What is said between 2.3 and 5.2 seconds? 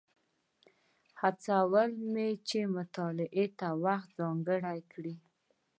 چې مطالعې ته وخت ځانګړی کړي.